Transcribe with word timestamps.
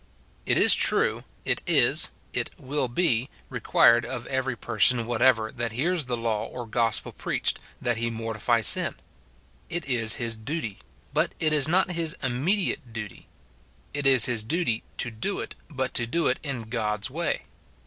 It 0.47 0.57
is 0.57 0.73
true, 0.73 1.25
it 1.45 1.61
is, 1.67 2.09
it 2.33 2.49
will 2.57 2.87
he, 2.95 3.29
required 3.51 4.03
of 4.03 4.25
every 4.25 4.55
person 4.55 5.05
whatever 5.05 5.51
that 5.51 5.73
hears 5.73 6.05
the 6.05 6.17
law 6.17 6.47
or 6.47 6.65
gospel 6.65 7.11
preached, 7.11 7.59
that 7.79 7.97
he 7.97 8.09
mortify 8.09 8.61
sin. 8.61 8.95
It 9.69 9.87
is 9.87 10.15
his 10.15 10.35
duf^, 10.35 10.77
but 11.13 11.33
it 11.39 11.53
is 11.53 11.67
not 11.67 11.91
his 11.91 12.15
immediate 12.23 12.91
duty; 12.93 13.27
it 13.93 14.07
is 14.07 14.25
his 14.25 14.41
duty 14.43 14.81
to 14.97 15.11
do 15.11 15.39
it, 15.39 15.53
but 15.69 15.93
to 15.93 16.07
do 16.07 16.25
it 16.29 16.39
in 16.41 16.63
God's 16.71 17.11
way. 17.11 17.43